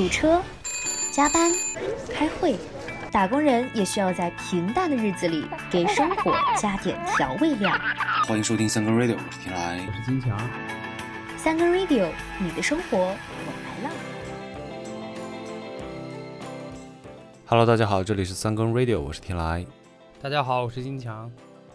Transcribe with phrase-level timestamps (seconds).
[0.00, 0.40] 堵车、
[1.12, 1.52] 加班、
[2.10, 2.56] 开会，
[3.12, 7.70] 打工人也需要在平淡的日子里给生活加点调味料。
[8.26, 10.40] 欢迎收听三更 radio，我是天来，我是金强。
[11.36, 12.08] 三更 radio，
[12.38, 13.94] 你的生活我来了。
[17.44, 19.66] Hello，大家好，这里是三更 radio，我是天来。
[20.22, 21.30] 大家好，我是金强。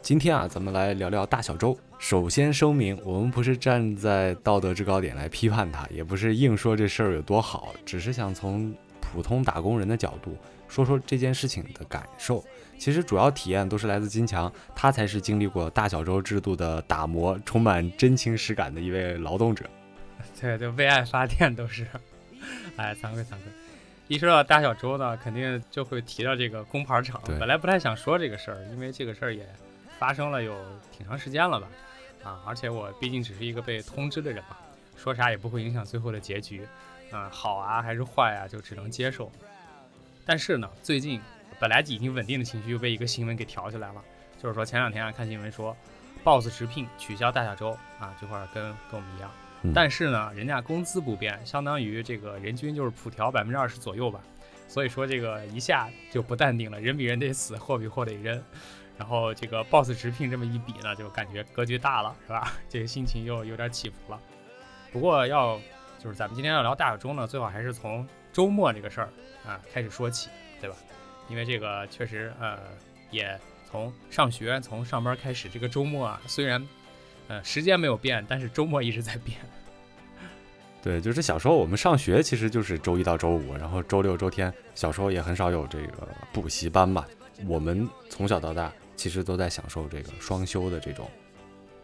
[0.05, 1.75] 今天啊，咱们来聊聊大小周。
[1.97, 8.71] 首先声明，我们不是站在道德制高点来批判他，也不是硬说这事儿有多好，只是想从
[9.01, 12.43] 普通打工人的角度说说这件事情的感受。
[12.77, 19.65] 其实主要体验都是来自金强，他才是经历过大小周制度的打磨，充满真情实感的一位劳动者。
[20.39, 21.83] 对，就为爱发电都是。
[22.75, 23.51] 哎，惭愧惭愧。
[24.07, 27.19] 一说到大小周呢，肯定就会提到这个工牌厂。
[27.39, 29.43] 本来不太想说这个事儿，因为这个事儿也
[29.99, 30.55] 发生了有
[30.91, 31.67] 挺长时间了吧。
[32.23, 34.57] 啊，而且我毕竟只是一个被通知的人嘛，
[34.97, 36.67] 说啥也不会影响最后的结局。
[37.11, 39.31] 啊，好啊还是坏啊，就只能接受。
[40.25, 41.21] 但是呢，最近
[41.59, 44.01] 本来已经稳定的情绪又被一个新闻给挑起来了，
[44.41, 45.77] 就是说前两天啊看新闻说
[46.23, 49.29] ，BOSS 直聘取消大小周啊，这块儿跟跟我们一样。
[49.61, 54.19] 嗯但是呢，人家工资不变，相当于这个人均就是普调百分之二十左右吧。
[54.67, 58.43] 所以说这个一下就不淡定了，人比人得死，货比货得扔。
[58.97, 62.53] 然后这个 boss 直聘这么一比呢，就感觉格局大了，是吧？
[62.69, 64.19] 这个心情又有点起伏了。
[64.91, 65.59] 不过要
[65.99, 69.09] 就是咱们今天要聊大小周呢，最好还是从周末这个事儿
[69.45, 70.29] 啊开始说起，
[70.61, 70.75] 对吧？
[71.27, 72.57] 因为这个确实呃
[73.11, 73.37] 也
[73.69, 76.65] 从上学从上班开始，这个周末啊虽然
[77.27, 79.37] 呃时间没有变，但是周末一直在变。
[80.81, 87.03] 对，就是小时候我们上学其实就是周一到周五，然后周六周天，小时候也很少有这个补习班嘛。
[87.47, 91.09] 我们从小到大其实都在享受这个双休的这种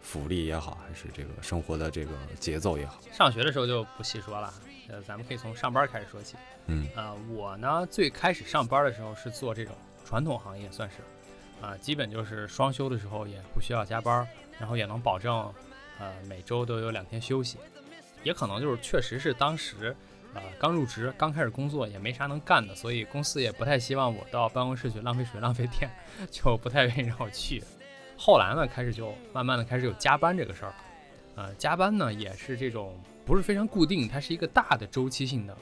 [0.00, 3.00] 福利也好，还是这个生活的这个节奏也好。
[3.12, 4.52] 上学的时候就不细说了，
[4.88, 6.36] 呃，咱们可以从上班开始说起。
[6.66, 9.74] 嗯，呃，我呢最开始上班的时候是做这种
[10.04, 10.96] 传统行业，算是，
[11.64, 14.26] 啊、基本就是双休的时候也不需要加班，
[14.58, 15.52] 然后也能保证，
[15.98, 17.58] 呃，每周都有两天休息。
[18.24, 19.96] 也可能就是确实是当时，
[20.34, 25.90] 呃，刚入职，刚开始工作也没啥能干的，所以公司也不太希望我到办公室去浪费水、 浪费电，
[26.30, 27.62] 就不太愿意让我去。
[28.16, 30.74] 后来呢，开始就慢慢的开始有加班这个事儿，
[31.34, 35.56] 呃，加班呢也是这种不是非常固定，它是一个大的周期性的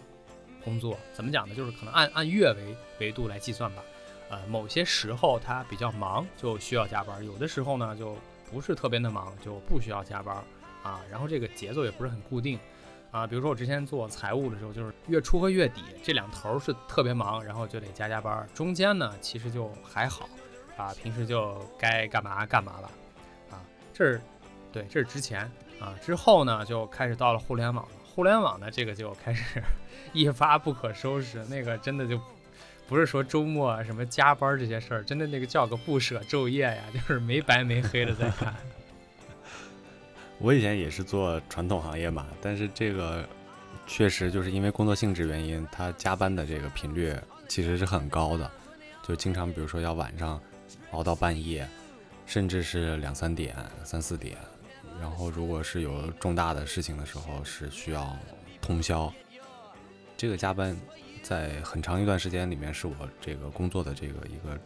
[0.63, 0.97] 工作。
[1.13, 1.55] 怎么讲呢？
[1.55, 3.83] 就是可能按按月为维度来计算吧。
[4.29, 8.17] 呃，某些时候它比较忙，就需要加班；有的时候呢，就
[8.49, 10.37] 不是特别的忙，就不需要加班
[10.85, 11.01] 啊。
[11.11, 12.57] 然后这个节奏也不是很固定
[13.11, 13.27] 啊。
[13.27, 18.47] 比如说我之前做财务的时候，就是月初和月底这两头是特别忙，然后就得加加班。
[18.55, 20.29] 中间呢，其实就还好
[20.77, 22.91] 啊，平时就该干嘛干嘛了
[23.51, 23.61] 啊。
[23.93, 24.21] 这是
[24.73, 25.51] 对，这是之前
[25.81, 25.95] 啊。
[26.03, 27.87] 之后呢，就开始到了互联网。
[28.13, 29.63] 互联网呢，这个就开始
[30.13, 32.21] 一发不可收拾，那个真的就
[32.89, 38.55] 不是说周末什么加班这些事儿，真的那个叫个不舍昼夜呀，就是没白没黑的在干。
[40.43, 43.29] 我以前也是做传统行业嘛，但是这个
[43.87, 47.15] 确实就是因为工作性质原因，他加班的这个频率
[47.47, 48.51] 其实是很高的，
[49.07, 50.41] 就经常比如说要晚上
[50.93, 51.69] 熬到半夜，
[52.25, 54.35] 甚至是两三点、三四点，
[54.99, 58.17] 然后如果是有重大的事情的时候，是需要
[58.63, 59.13] 通宵。
[60.17, 60.75] 这个加班
[61.23, 64.59] 在很长一段时间里面是我这个工作的这个一个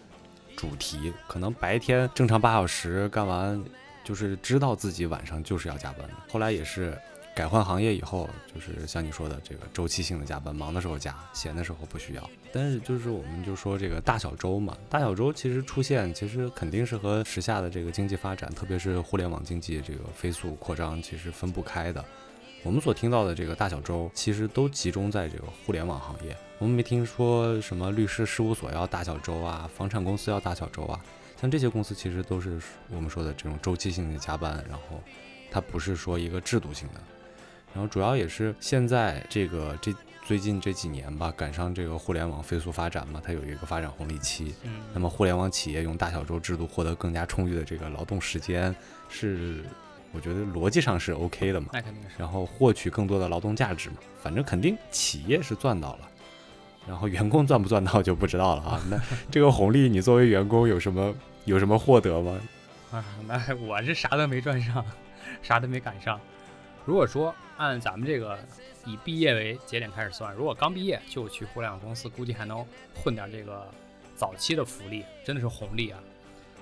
[0.57, 3.61] 主题，可能白天正常八小时干完。
[4.05, 6.15] 就是知道自己晚上就是要加班的。
[6.31, 6.97] 后来也是
[7.35, 12.31] 改换行业以后，就是像你说的这个周期性的加班，忙的时候加，闲的时候不需要。
[12.53, 22.05] 但是就是我们就说这个大小周嘛，大小周其实出现，其实肯定是和时下的这个经济发展，特别是互联网经济这个飞速扩张，其实分不开的。
[22.63, 26.37] 我们所听到的这个大小周，其实都集中在这个互联网行业。
[26.59, 30.99] 我们没听说什么律师事务所要大小周啊，房产公司要大小周啊。
[31.41, 35.03] 像这些公司其实都是我们说的这种周期性的加班，然后
[35.51, 37.01] 它不是说一个制度性的，
[37.75, 39.95] 然后主要也是现在这个这
[40.25, 44.55] 最近这几年吧，赶上这个互联网飞速发展嘛，它有一个发展红利期。
[44.63, 48.75] 嗯，那么互联网企业用大小周制度获得更加充裕的这个劳动时间，
[49.11, 49.63] 是
[50.13, 51.69] 我觉得逻辑上是 OK 的嘛。
[51.75, 52.17] 那肯定是。
[52.17, 56.09] 然后获取更多的劳动价值嘛，反正肯定企业是赚到了。
[56.87, 58.81] 然后员工赚不赚到就不知道了啊。
[58.91, 59.01] 那
[59.31, 61.15] 这个红利，你作为员工有什么
[61.45, 62.41] 有什么获得吗？
[62.91, 64.85] 啊， 那我是啥都没赚上，
[65.43, 66.21] 啥都没赶上。
[66.85, 68.39] 如果说按咱们这个
[68.85, 72.65] 以毕业为节点开始算，如果刚毕业就去互联网公司，估计还能
[72.95, 73.67] 混点这个
[74.15, 76.01] 早期的福利，真的是红利啊！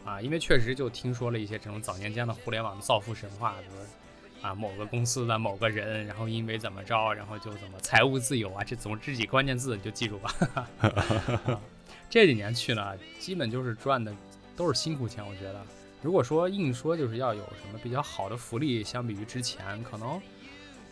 [0.04, 3.84] 啊，因为确实就听说了一些这种早年间的互联网的造富神话，比如
[4.42, 10.68] 啊某个公司的某个人，然后因为怎么着，然后就怎么财务自由啊，这总这几关键字你就记住吧。
[12.10, 14.12] 这几年去呢，基本就是赚的
[14.54, 15.64] 都是辛苦钱，我觉得。
[16.02, 20.20] 如果说硬说就是要有什么比较好的福利，相比于之前，可能，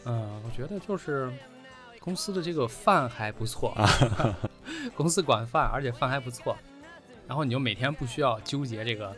[0.05, 1.29] 嗯，我觉得就是
[1.99, 3.76] 公司的这个饭还不错，
[4.96, 6.56] 公司管饭，而且饭还不错，
[7.26, 9.14] 然后你就每天不需要纠结这个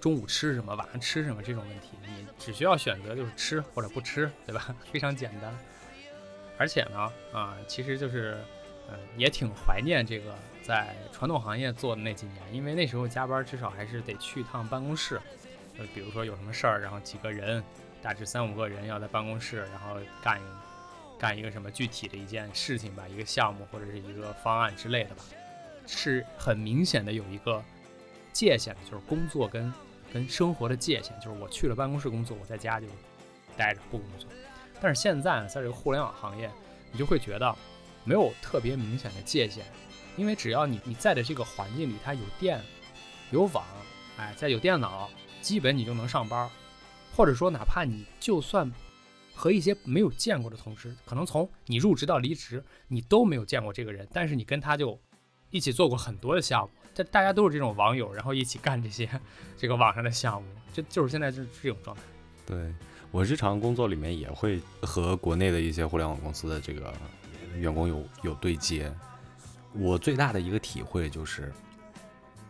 [0.00, 4.74] 中午吃什么、晚上吃什么这种问题，你只需要选择就是吃或者不吃，对吧？
[4.92, 5.56] 非常简单。
[6.56, 8.36] 而且呢，啊，其实就是，
[8.90, 10.34] 嗯，也挺怀念这个。
[10.60, 15.18] 在传统行业做的那几年，因为那时候加班至少还是得去一趟办公室，
[15.78, 17.64] 呃，比如说有什么事儿，然后几个人，
[18.02, 20.38] 大致三五个人要在办公室，然后干
[21.18, 25.24] 干一个什么具体的一件事情吧，一个项目或者是一个方案之类的吧，
[25.86, 27.64] 是很明显的有一个
[28.30, 29.72] 界限的，就是工作跟
[30.12, 32.86] 跟生活的界限，就是我去了办公室工作，我在家就
[33.56, 34.28] 待着不工作。
[34.80, 36.50] 但是现在在这个互联网行业，
[36.92, 37.54] 你就会觉得
[38.04, 39.64] 没有特别明显的界限。
[40.16, 42.60] 因为只要你你在的这个环境里，它有电，
[43.30, 43.64] 有网，
[44.16, 45.08] 哎，再有电脑，
[45.40, 46.48] 基本你就能上班。
[47.14, 48.72] 或者说，哪怕你就算
[49.34, 54.98] 和一些没有见过的同事，可能从你入职到离职，你都没有见过这个人，但是你跟他就
[55.50, 59.08] 一起做过很多的项目，这大家都是这种网友，然后一起干这些
[59.56, 62.02] 这个网上的项目，这就是现在就是这种状态。
[62.44, 62.74] 对
[63.10, 66.92] 我日常工作里面也会和国内的一些互联网公司的这个
[67.56, 68.92] 员工有有对接。
[69.74, 71.52] 我最大的一个体会就是，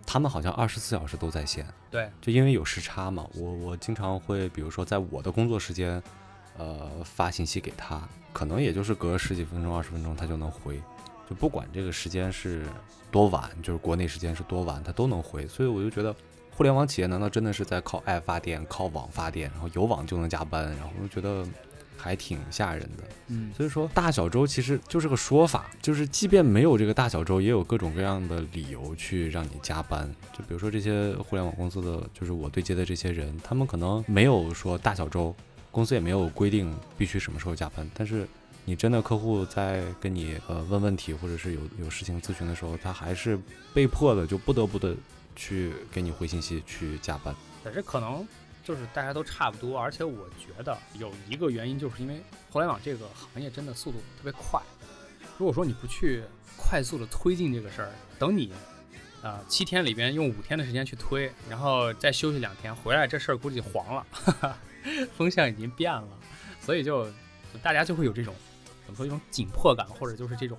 [0.07, 1.67] 他们好像二十四小时都在线。
[1.91, 3.29] 对，就因为有时差嘛。
[3.35, 6.01] 我我经常会，比如说在我的工作时间，
[6.57, 10.81] 呃，发信息给他，可能也就是隔十几分钟、二十分钟他就能回，
[11.29, 12.65] 就不管这个时间是
[13.11, 15.47] 多晚，就是国内时间是多晚，他都能回。
[15.47, 16.15] 所以我就觉得，
[16.51, 20.65] 互联网企业难道真的是在靠爱发电、靠网发电，然后有网就能加班？
[20.77, 21.47] 然后我就觉得。
[22.01, 30.09] 还挺吓人的，嗯，所以说大小周其实就是个说法，就是即便没有这个大小周，也有各种各样的理由去让你加班。
[30.33, 35.35] 就比如说这些互联网公司的，就是我对接的这些人，他们可能没有说大小周，
[35.73, 38.29] 公司也没有规定必须什么时候加班，但是
[38.65, 43.39] 你真的客户在跟你呃问问题或者是有有事情咨询的时候，他还是
[43.73, 44.95] 被迫的就不得不的
[45.35, 47.35] 去给你回信息去加班。
[47.63, 48.27] 可是可能。
[48.65, 52.21] 就是大家都差不多，而且我觉得有一个原因，就是因为
[52.51, 54.61] 互联网这个行业真的速度特别快。
[55.39, 56.23] 如果说你不去
[56.55, 58.53] 快速的推进这个事儿，等你，
[59.23, 64.07] 呃，七天里边用五天的时间去推，然后再休息两天回来，这事儿估计黄了，
[65.17, 66.07] 风向已经变了，
[66.61, 67.11] 所以就
[67.63, 68.35] 大家就会有这种
[68.89, 70.57] 怎么说一种紧迫感，或者就是这种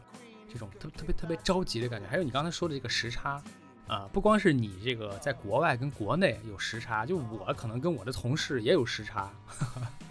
[0.48, 2.08] 这种特特别特别着急的感觉。
[2.08, 3.42] 还有你刚才说的这个时差。
[3.88, 9.31] 啊，不光是你这个在国外跟国内有时差，就我可能跟我的同事也有时差，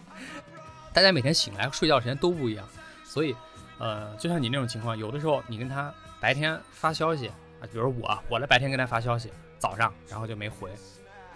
[0.93, 2.69] 大家每天醒来睡觉时间都不一样，
[3.05, 3.37] 所以，
[3.79, 7.29] 呃，就像你那种情况，有的时候你跟他白天发消息
[7.61, 10.73] 啊，比如我，我在白天跟他发消息，早上然后就没回，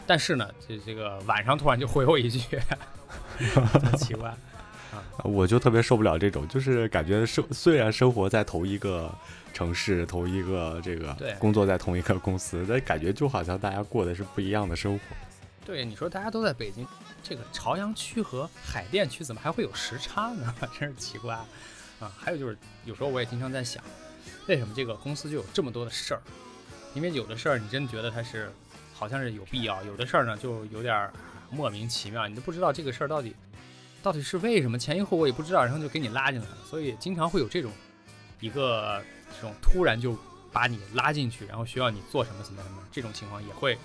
[0.04, 2.58] 但是呢，这这个晚上突然就回我一句，
[3.38, 4.34] 很奇怪。
[5.24, 9.12] 我就特别受不了这种，就是感觉生虽然生活在同一个
[9.52, 15.04] 城市，同一个这个工作在同一个公司，但感觉就好像大家过的是不一样的生活。
[15.64, 16.86] 对，你说大家都在北京，
[17.22, 20.54] 这个朝阳区和海淀区怎么还会有时差呢？
[20.78, 21.34] 真是奇怪
[22.00, 22.10] 啊！
[22.18, 23.82] 还有就是，有时候我也经常在想，
[24.48, 26.22] 为什么这个公司就有这么多的事儿？
[26.94, 28.50] 因为有的事儿你真觉得它是
[28.92, 31.08] 好像是有必要，有的事儿呢就有点
[31.48, 33.34] 莫名其妙，你都不知道这个事儿到底。
[34.02, 37.70] 到底是为什么前因后果也不知道，然后就给你拉进来了，所以经常会有这种
[38.40, 39.00] 一个
[39.32, 40.18] 这种突然就
[40.52, 43.78] 把你拉进去，然后需要你做什么什么什么这种情况，也会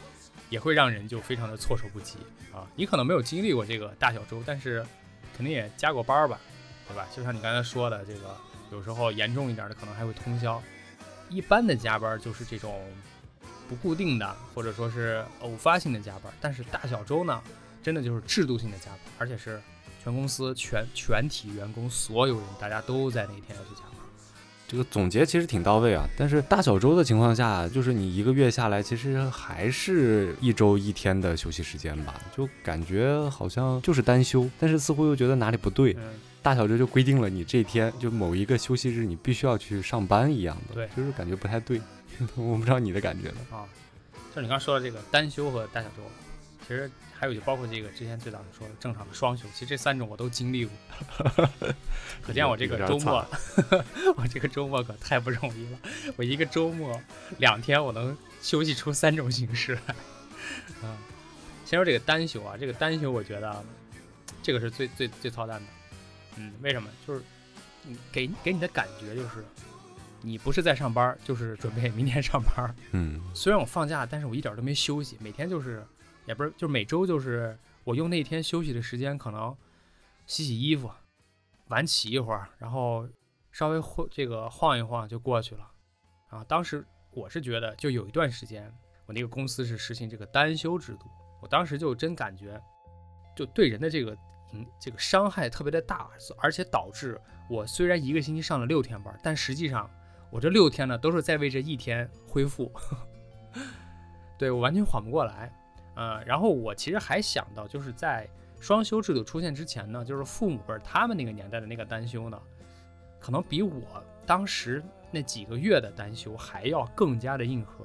[0.50, 2.18] 也会让人就非常的措手不及
[2.52, 2.68] 啊。
[2.76, 4.84] 你可能没有经历过这个大小周，但是
[5.36, 6.40] 肯定也加过班吧，
[6.88, 7.08] 对吧？
[7.16, 8.36] 就像你刚才说的，这个
[8.72, 10.60] 有时候严重一点的可能还会通宵。
[11.30, 12.82] 一般的加班就是这种
[13.70, 17.40] 不固定的，或者说是偶发性的加班，但是大小周呢，
[17.84, 19.62] 真的就是制度性的加班，而且是。
[20.08, 23.92] 全公司全全体员工所有人，大家都在那天要去加班。
[24.66, 35.94] 这个总结其实挺到位啊，但是大小周的情况下，就是你一个月下来，其实还是一周一天的休息时间吧，就感觉好像就是单休，但是似乎又觉得哪里不对。
[36.42, 41.82] 大小周就规定了你这天就某一个休息日，你必须要去上班一样的，对，就是感觉不太对。
[42.38, 43.36] 我不知道你的感觉呢？
[43.52, 43.68] 啊，
[44.34, 46.04] 就你刚说的这个单休和大小周，
[46.66, 46.90] 其实。
[47.20, 50.74] 还有就包括这个之前最早说的正常的双休，其实这三种我都经历过，
[52.22, 53.26] 可见我这个周末，
[54.16, 55.80] 我这个周末可太不容易了。
[56.16, 57.00] 我一个周末
[57.40, 59.96] 两天我能休息出三种形式来。
[60.84, 60.96] 嗯，
[61.66, 63.64] 先说这个单休啊，这个单休我觉得
[64.44, 65.68] 这个是最最最操蛋的。
[66.36, 66.88] 嗯，为什么？
[67.08, 67.22] 就是
[67.84, 69.44] 你给给你的感觉就是，
[70.22, 72.76] 你不是在上班，就是准备明天上班。
[72.92, 75.84] 嗯虽然我放假，但是我一点都没休息，每天就是，
[76.28, 79.56] 也不是，就每周就是我用那天休息的时间，可能
[80.26, 80.92] 洗洗衣服，
[81.70, 83.08] 晚起一会儿，然后
[83.52, 85.72] 稍微晃这个晃一晃就过去了。
[86.30, 88.72] 啊，当时我是觉得，就有一段时间，
[89.06, 91.06] 我那个公司是实行这个单休制度，
[91.42, 92.62] 我当时就真感觉，
[93.34, 94.18] 就对人的这个
[94.52, 97.20] 嗯这个伤害特别的大，而且导致
[97.50, 99.90] 我虽然一个星期上了六天班，但实际上
[100.30, 102.70] 我这六天呢都是在为这一天恢复。
[104.38, 105.52] 对我完全缓不过来，
[105.98, 112.40] 呃，然后我其实还想到，就是在双休制度出现之前呢，就是父母辈儿他们那个年代的那个单休呢，
[113.20, 113.82] 可能比我
[114.24, 117.84] 当时那几个月的单休还要更加的硬核，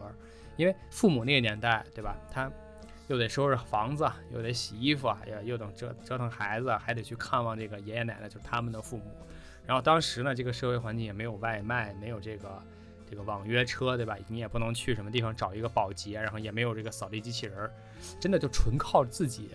[0.59, 2.15] 因为父母那个年代，对吧？
[2.31, 2.53] 他
[3.09, 9.05] 又得收拾房子，又得洗衣服啊，又又等折折腾孩子，还得去看望这个爷爷奶奶，就是他们的父母。
[9.67, 12.63] 然后当时呢，这个社会环境也没有外卖，没有这个
[13.09, 14.19] 这个网约车，对吧？
[14.29, 17.73] 你也不能去什么地方找一个保洁，然后也没有这个扫地机器人儿，
[18.21, 19.51] 真的就纯靠自己，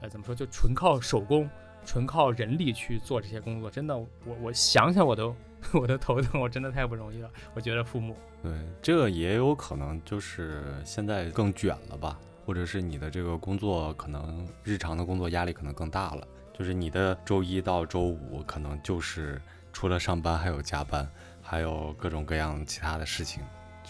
[0.00, 0.34] 呃，怎么说？
[0.34, 1.48] 就纯靠手工，
[1.84, 3.70] 纯靠人力去做这些工作。
[3.70, 4.08] 真的，我
[4.42, 5.34] 我想想我都
[5.72, 7.30] 我都头疼，我真的太不容易了。
[7.54, 19.40] 我觉得父母，对，这个也有可能就是现在更卷了吧，或者是你的这个工作可能日常的工作压力可能更大了，就是你的周一到周五可能就是
[19.72, 21.08] 除了上班还有加班，
[21.40, 23.42] 还有各种各样其他的事情，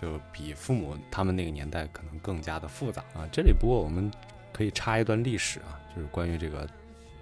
[0.02, 3.26] 就比父母他们那个年代可能更加的复杂啊。
[3.32, 4.11] 这里不过我们
[4.52, 6.68] 可以插一段历史啊，就是关于这个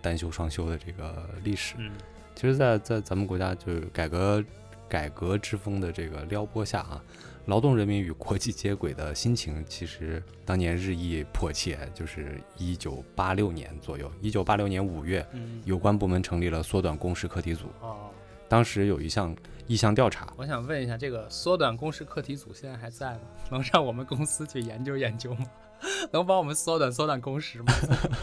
[0.01, 1.75] 单休双休的这个历史。
[1.77, 1.93] 嗯
[2.33, 4.43] 其实在，在咱们国家就是改革
[4.89, 7.05] 改革之风的这个撩拨下啊，
[7.45, 11.79] 劳动人民与国际接轨的心情，其实当年日益迫切。
[11.93, 17.67] 就是一九八六年左右，一九八六年五月，嗯，有关部门成立了缩短工时课题组。
[17.83, 18.09] 哦，
[18.51, 19.35] 当时有一项
[19.69, 23.21] 意向调查，我想问一下，这个缩短工时课题组现在还在吗？
[23.53, 25.47] 能让我们公司去研究研究吗？
[26.11, 27.73] 能帮我们缩短缩短工时吗？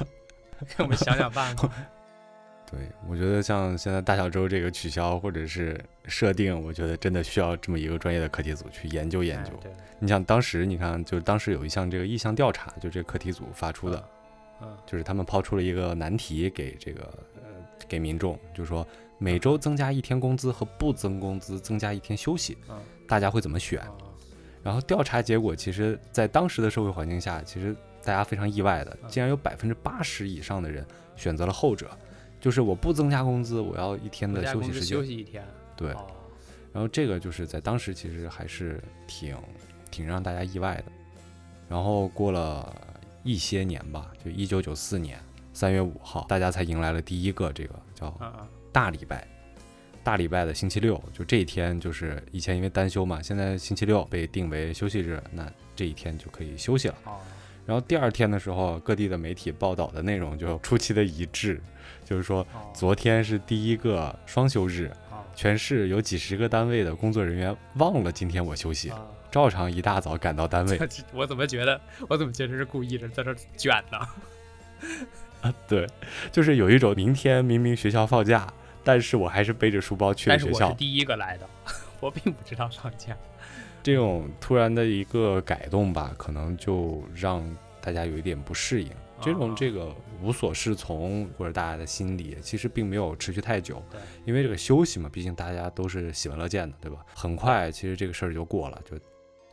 [0.75, 1.71] 给我们想想办法。
[2.69, 9.51] 对我觉得像现在大小周这个取消或者是设定，我觉得真的需要这么一个专业的课题组去研究研究。
[9.63, 14.09] 哎，你想当时你看，就当时有一项这个意向调查，就这个课题组发出的。
[14.61, 17.03] 嗯，就是他们抛出了一个难题给这个
[17.35, 17.43] 呃
[17.87, 18.85] 给民众，就是说
[19.17, 23.81] 每周增加一天工资和不增工资增加一天休息，嗯大家会怎么选？
[23.99, 24.07] 嗯
[24.63, 31.89] 然后调查结果其实，在当时的社会环境下，其实大家非常意外的，嗯竟然有百分之八十以上的人选择了后者，
[32.41, 34.97] 就是我不增加工资，我要一天的休息时间。
[34.97, 35.41] 休息一天。
[35.77, 36.07] 对，哦
[36.73, 39.37] 然后这个就是在当时其实还是挺
[39.89, 40.85] 挺让大家意外的。
[41.69, 42.75] 然后过了
[43.23, 45.17] 一些年吧，就一九九四年
[45.53, 48.09] 三月五号，大家才迎来了第一个这个叫
[48.77, 49.27] 大礼拜。
[50.03, 56.95] 大礼拜的星期六，就这一天就是以前因为单休嘛，现在星期六被定为休息日，那这一天就可以休息了。
[57.05, 57.17] 哦
[57.65, 61.59] 然后第二天的时候，各地的媒体报道的内容就出奇的一致，
[62.05, 70.79] 就是说哦昨天是第一个双休日，哦全市有几十个单位的工作人员忘了今天我休息，啊照常一大早赶到单位。
[71.13, 73.97] 我怎么觉得我怎么觉得是故意的，在这儿卷呢？
[75.41, 75.87] 啊对，
[76.31, 78.51] 就是有一种明天明明学校放假，
[78.87, 81.49] 但是我还是背着书包去了学校，但是我是第一个来的，
[81.99, 83.15] 我并不知道放假。
[83.83, 87.43] 这种突然的一个改动吧，可能就让
[87.81, 88.89] 大家有一点不适应。
[89.19, 93.81] 这种啊这个无所适从或者大家的心理，其实并没有持续太久，
[94.25, 97.03] 因为这个休息嘛，毕竟大家都是喜闻乐见的，对吧？
[97.15, 98.95] 很快，其实这个事儿就过了，就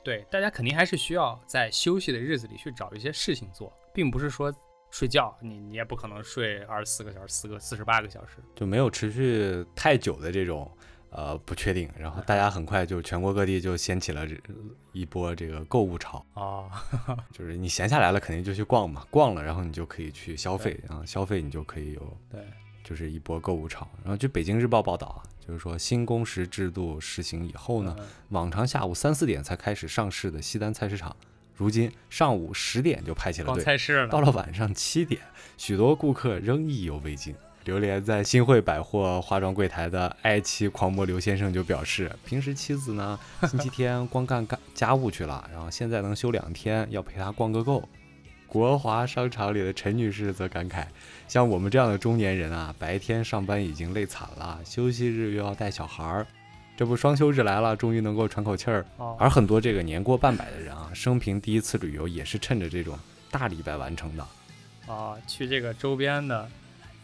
[0.03, 4.55] 对，大家肯定还是需要在休息的日子里去找一些事情做，并不是说
[4.95, 8.37] 睡觉，你你也不可能睡二十四个小时、四个四十八个小时。
[8.55, 10.71] 就没有持续太久的这种
[11.11, 14.37] 呃不确定，然后大家很快就全国各地就掀起了这
[14.93, 16.71] 一波这个购物潮，哦，
[17.35, 22.41] 就是你闲下来了肯定就去逛嘛，逛了然后你就可以去消费，然后消费你就可以有对，
[22.85, 23.91] 就是一波购物潮。
[24.05, 28.07] 然后据北京日报报道啊，就是说新工时制度实行以后呢，嗯。
[28.29, 31.17] 往常下午三四点才开始上市的西单菜市场，
[31.57, 35.21] 如今上午十点就排起了逛队，菜市了，到了晚上七点，
[35.57, 37.35] 许多顾客仍意犹未尽。
[37.65, 43.19] 流连在新会百货化妆柜台的爱妻狂魔刘先生就表示，平时妻子呢
[43.49, 47.89] 星期天光干干家务去了，然后现在能休两天，要陪她逛个够。
[48.47, 50.85] 国华商场里的陈女士则感慨，
[51.27, 56.27] 像我们这样的中年人啊，白天上班已经累惨了，休息日又要带小孩儿，
[56.77, 58.85] 这不双休日来了，终于能够喘口气儿。
[58.97, 62.99] 哦，而很多这个年过半百的人啊，生平第一次旅游也是趁着这种
[63.31, 64.27] 大礼拜完成的。
[64.87, 66.49] 啊，去这个周边的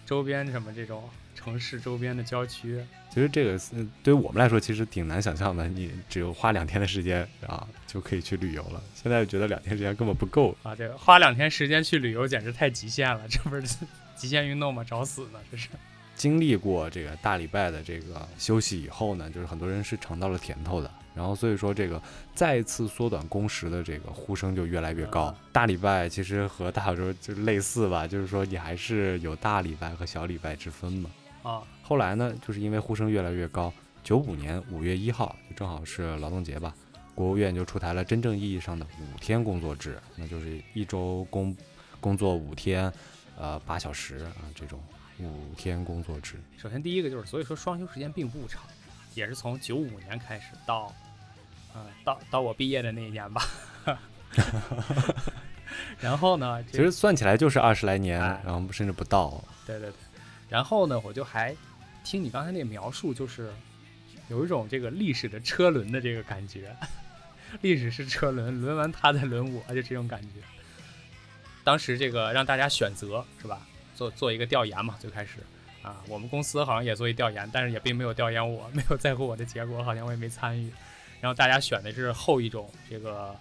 [0.05, 2.85] 周边什么这种城市周边的郊区。
[3.11, 5.67] 其实这个嗯对于我们来说，其实挺难想象的。
[5.69, 8.83] 你只有花两天的时间啊，就可以去旅游了。
[8.95, 10.55] 现在觉得两天时间根本不够。
[10.63, 13.63] 啊，这个花两天时间去旅游简直太极限了，这不是
[14.17, 14.85] 极限运动吗？
[14.85, 15.69] 找死呢，这是。
[16.21, 20.91] 经历过这个大礼拜的这个休息以后呢，就是很多人是尝到了甜头的。
[21.15, 22.01] 然后所以说这个
[22.35, 25.35] 再次缩短工时的这个呼声就越来越高。
[25.51, 31.11] 大礼拜其实和大小周就类似吧，就是说你还是有大礼拜和小礼拜之分嘛。
[31.43, 33.73] 啊，后来呢，就是因为呼声越来越高，
[34.05, 36.75] 九五年五月一号就正好是劳动节吧，
[37.15, 41.57] 国务院就出台了真正意义上的五天工作制，那就是一周工
[41.99, 42.93] 工作五天，
[43.39, 44.79] 呃八小时啊这种
[45.29, 46.37] 五天工作制。
[46.57, 48.63] 首先第一个就是，所以说双休时间并不长，
[49.15, 50.95] 也是从九五年开始到，
[51.75, 53.43] 呃到到我毕业的那一年吧。
[56.01, 59.43] 然后呢，其实算起来就是二十来年，哎然后甚至不到。
[59.67, 59.97] 对对对，
[60.49, 61.55] 然后呢，我就还
[62.05, 63.53] 听你刚才那个描述，就是
[64.29, 66.75] 有一种这个历史的车轮的这个感觉，
[67.63, 70.29] 历史是车轮，轮完他再轮我，就这种感觉。
[71.63, 73.67] 当时这个让大家选择是吧？
[74.01, 75.41] 做做一个调研嘛，最开始
[75.83, 80.73] 啊，我们公司好像也做一调研，但是也并没有调研我， 没有在乎我的结果，好像我也没参与。
[81.21, 83.37] 然后大家选的是后一种，这个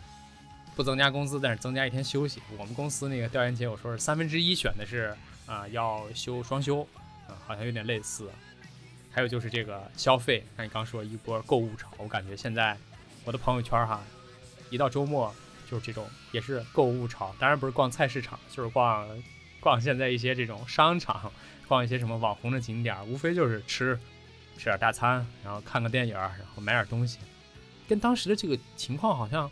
[0.76, 2.42] 不增加工资，但是增加一天休息。
[2.58, 6.82] 我们公司那个调研结果说是三分之一选的是啊、要休双休，
[7.26, 8.30] 啊、好像有点类似。
[9.12, 12.78] 还有就是这个消费，像你刚说一波购物潮，我感觉现在
[13.24, 14.04] 我的朋友圈哈，
[14.70, 15.34] 一到周末
[15.72, 19.08] 就是这种也是购物潮，当然不是逛菜市场，就是逛
[19.60, 21.32] 逛现在一些这种商场，
[21.68, 24.00] 逛一些什么网红的景点，无非就是吃
[24.58, 27.20] 吃点大餐，然后看个电影，然后买点东西，
[27.88, 29.50] 跟当时的这个情况好像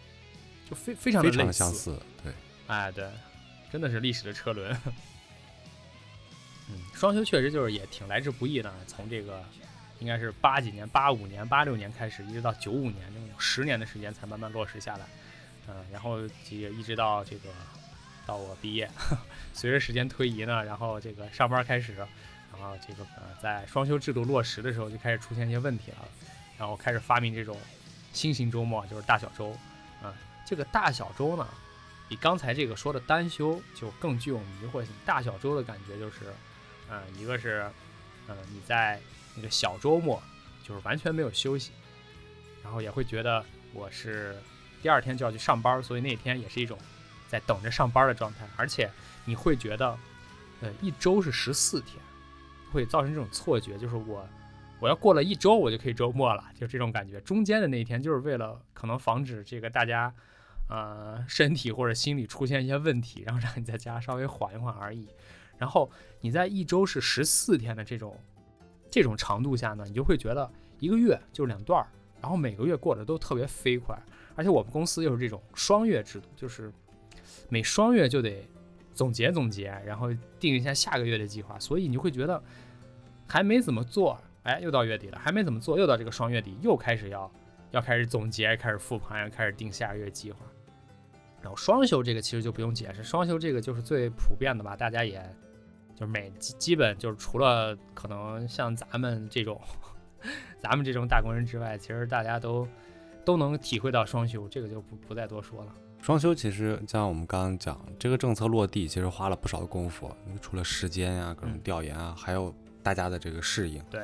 [0.69, 2.31] 就非非常的非常相似，对，
[2.67, 3.09] 哎，对，
[3.71, 4.75] 真的是历史的车轮。
[6.69, 9.41] 嗯，双休确实就是也挺来之不易的，从这个
[9.99, 15.05] 应该是八几年、八五年、八六年开始，一直到九五年，这种十年的时间才慢慢落实下来。
[15.69, 17.49] 嗯，然后也一直到这个
[18.27, 18.87] 到我毕业，
[19.53, 26.05] 随着时间推移呢，然后这个上班开始，然后这个呃在双休制度落实的时候就开始出现一些问题了，
[26.57, 27.57] 然后开始发明这种
[28.11, 29.57] 新型周末，就是大小周。
[30.03, 30.13] 啊、
[30.45, 31.47] 这个大小周呢，
[32.07, 34.93] 比刚才这个说的单休就更具有迷惑性。
[35.05, 36.31] 大小周的感觉就是，
[36.89, 37.67] 嗯、一个是，
[38.27, 38.99] 嗯、你在
[39.35, 40.21] 那个小周末
[40.63, 41.71] 就是完全没有休息，
[42.63, 44.37] 然后也会觉得我是
[44.83, 46.77] 第二天就要去上班，所以那天也是一种
[47.27, 48.89] 在等着上班的状态，而且
[49.25, 49.97] 你会觉得，
[50.61, 52.01] 呃，一周是十四天，
[52.71, 54.27] 会造成这种错觉，就是我
[54.79, 57.19] 我要过了一周我就可以周末了，就这种感觉。
[57.21, 60.13] 中间的那一天就是为了可能防止这个大家。
[60.69, 65.07] 呃，身体或者心理出现一些问题，然后让你在家稍微缓一缓而已。
[65.57, 68.19] 然后你在一周是十四天的这种
[68.91, 71.87] 这种长度下呢，你就会觉得一个月就是两段儿，
[72.21, 73.97] 然后每个月过得都特别飞快。
[74.35, 76.69] 而且我们公司又是这种双月制度，就是
[77.50, 78.47] 每双月就得
[78.93, 82.41] 总结总结，然后定一下下个月的计划，所以你会觉得
[83.28, 87.32] 还没怎么做，哎，又到月底了，还没怎么做，又到这个双月底，又开始要
[87.71, 90.39] 要开始总结，开始复盘，要开始定下个月计划。
[91.41, 95.23] 然后双休这个其实就不用解释，双休这个就是最普遍的吧，大家也
[95.95, 99.62] 就是每基基本就是除了可能像咱们这种
[100.58, 102.67] 咱们这种打工人之外，其实大家都
[103.23, 105.73] 都能体会到双休，这个就不不再多说了。
[106.01, 110.10] 双休其实像我们刚刚讲，这个政策落地其实花了不少的功夫，
[110.41, 113.83] 除了时间啊、各种嗯调研啊，还有大家的这个适应。
[113.89, 114.03] 对，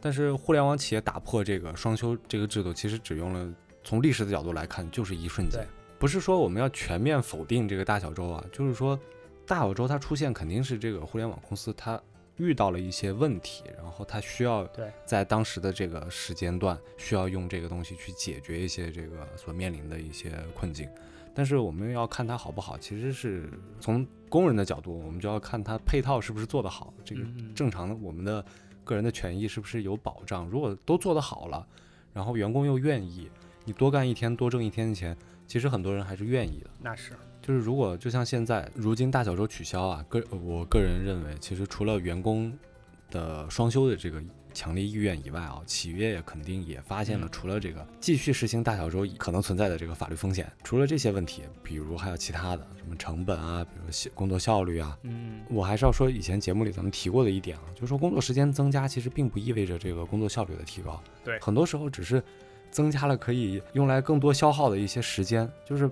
[0.00, 3.52] 但是互联网企业打破这个双休这个制度，其实只用了
[3.84, 5.66] 从历史的角度来看，就是一瞬间。
[5.98, 8.98] 不是说我们要全面否定这个大小周啊，就是说
[9.46, 12.00] 大小周它出现肯定是这个互联网公司它
[12.36, 14.66] 遇到了一些问题，然后它需要
[15.04, 20.88] 在当时的这个时间段需要用这个东西去解决一些这个所面临的一些困境。
[21.36, 23.46] 但是我们要看它好不好，其实是
[23.78, 27.20] 从工人的角度，我们就要看它配套是不是做得好，这个
[27.54, 28.42] 正常的我们的
[28.82, 30.48] 个人的权益是不是有保障。
[30.48, 31.66] 如果都做得好了，
[32.14, 33.30] 然后员工又愿意，
[33.66, 35.14] 你多干一天多挣一天的钱，
[35.46, 36.70] 其实很多人还是愿意的。
[36.80, 42.50] 那是就是如果就像现在，如今大小周取消啊，个我个人认为，其实除了员工
[43.16, 62.22] 的双休的这个强烈意愿以外啊，企业也肯定也发现了，嗯除了这个继续实行大小周可能存在的这个法律风险，除了这些问题，比如还有其他的什么成本啊，比如工作效率啊，嗯我还是要说以前节目里咱们提过的一点啊，就是说工作时间增加其实并不意味着这个工作效率的提高，对很多时候只是
[62.70, 65.90] 增加了可以用来更多消耗的一些时间，就是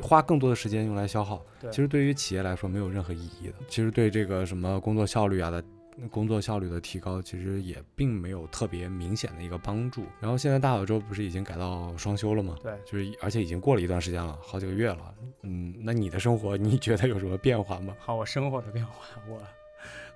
[0.00, 1.44] 花更多的时间用来消耗。
[1.60, 3.54] 对其实对于企业来说没有任何意义的。
[3.68, 5.62] 其实对这个什么工作效率啊的
[6.10, 10.04] 工作效率的提高，其实也并没有特别明显的一个帮助。
[10.20, 12.56] 然后现在大小周不是已经改到双休了吗？
[12.62, 15.14] 对，就是而且已经过了一段时间了，好几个月了。
[15.42, 17.94] 嗯，那你的生活你觉得有什么变化吗？
[17.98, 18.92] 好，我生活的变化，
[19.28, 19.42] 我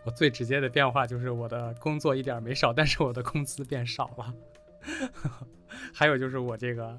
[0.05, 4.35] 我最直接的变化就是我的工作一点没少，但是我的工资变少了。
[5.93, 6.99] 还有就是我这个。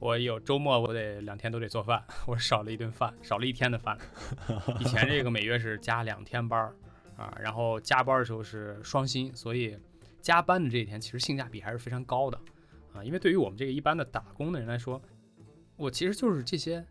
[0.00, 3.96] 我有周末，我得两天都得做饭，我少了一顿饭，少了一天的饭。
[4.78, 6.74] 以前这个每月是加两天班儿
[7.24, 9.78] 啊，然后加班的时候是双薪，所以
[10.20, 12.38] 加班的这一天其实性价比还是非常高的
[12.92, 13.02] 啊。
[13.02, 15.00] 因为对于我们这个一般的打工的人来说，
[15.76, 16.84] 我其实就是这些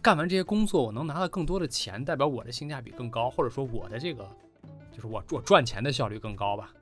[0.00, 4.28] 干完这些工作，我能拿到更多的钱，代表我的性价比更高，或者说我的这个
[4.92, 6.72] 就是我我赚钱的效率更高吧。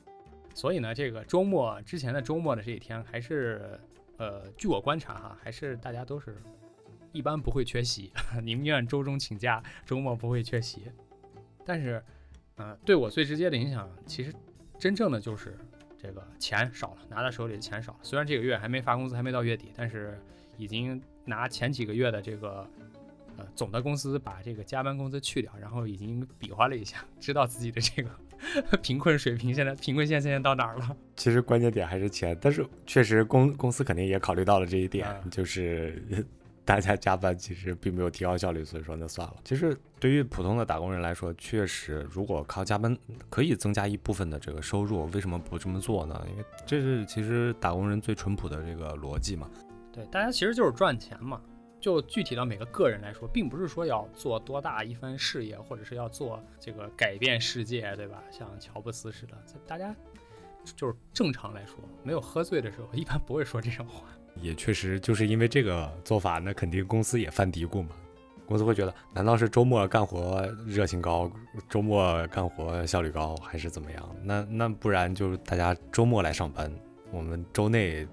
[0.55, 3.81] 所以呢，这个周末之前的周末的这一天还是。
[4.21, 6.37] 呃，据我观察哈，还是大家都是
[7.11, 8.13] 一般不会缺席，
[8.45, 10.93] 宁愿周中请假，周末不会缺席。
[11.65, 12.05] 但是，
[12.57, 14.33] 呃，对我最直接的影响，其实
[14.79, 15.57] 真正的就是
[15.97, 17.99] 这个钱少了，拿到手里的钱少了。
[18.03, 20.21] 虽然这个月还没发工资，还没到月底，但是
[20.57, 22.67] 已经拿前几个月的这个
[23.37, 28.11] 呃总的工资把这个加班工资去掉，然后已经比划了一下，知道自己的这个。
[28.81, 30.97] 贫困水平现在贫困线现在到哪儿了？
[31.15, 36.03] 其实关键点还是钱，但是确实公公司肯定也考虑到了这一点，就是
[36.67, 39.37] 大家加班其实并没有提高效率，所以说那算了。
[39.45, 42.97] 其实对于普通的打工人来说，确实如果靠加班
[43.29, 46.25] 可以增加一部分的这个收入，为什么不这么做呢？
[46.31, 49.51] 因为这是其实打工人最淳朴的这个逻辑嘛。
[49.93, 51.41] 对，大家其实就是赚钱嘛。
[51.81, 58.23] 就具体到每个个人来说，并不是说要做多大一番事业，或者是要做这个改变世界，对吧？
[58.31, 59.33] 像乔布斯似的，
[59.67, 59.97] 大家
[60.77, 64.05] 就是正常来说，没有喝醉的时候，一般不会说这种话。
[64.41, 67.91] 也确实就是因为这个做法，那肯定公司也犯嘀咕嘛。
[68.47, 71.31] 公司会觉得，难道是周末干活热情高，
[71.69, 74.17] 周末干活效率高，还是怎么样？
[74.25, 76.69] 那那不然就是大家周末来上班，
[77.13, 78.05] 我们周内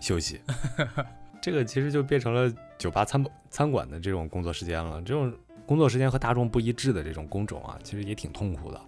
[0.00, 0.40] 休息。
[1.42, 5.02] 这个其实就变成了酒吧餐餐馆的这种工作时间了。
[5.02, 5.30] 这种
[5.66, 8.80] 工作时间和大众不一致的这种工种啊，其实也挺痛苦的。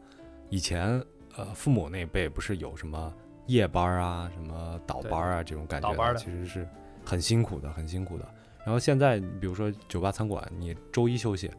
[0.48, 1.02] 以前
[1.36, 3.14] 呃，父母那辈不是有什么
[3.48, 6.68] 夜班啊、什么倒班啊这种感觉的，其实是
[7.04, 8.24] 很辛苦的，很辛苦的。
[8.64, 11.50] 然后现在，比如说酒吧餐馆，你周一休息，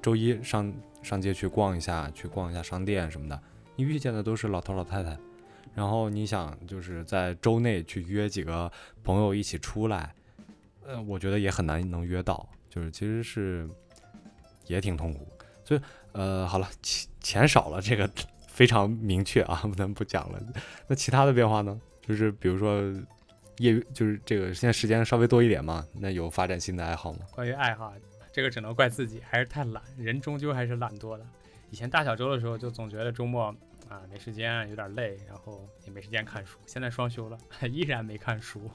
[0.00, 3.40] 周一上上街去逛一下，去逛一下商店什么的，
[3.74, 5.16] 你遇见的都是老头老太太。
[5.74, 8.70] 然后你想就是在周内去约几个
[9.02, 10.14] 朋友一起出来。
[10.84, 13.68] 呃，我觉得也很难能约到，就是其实是
[14.66, 15.28] 也挺痛苦，
[15.64, 15.80] 所以
[16.12, 18.10] 呃，好了，钱钱少了，这个
[18.58, 20.42] 非常明确啊， 不能不讲了。
[20.88, 21.80] 那其他的变化呢？
[22.02, 22.82] 就是比如说
[23.58, 27.20] 业余，就是这个现在时间稍微多一点嘛，那有发展新的爱好吗？
[27.30, 27.94] 关于爱好，
[28.32, 31.24] 这个只能怪自己，还是太懒，人终究还是懒惰的。
[31.70, 33.54] 以前大小周的时候，就总觉得周末
[33.88, 36.58] 啊没时间，有点累，然后也没时间看书。
[36.66, 37.38] 现在双休了，
[37.70, 38.68] 依然没看书。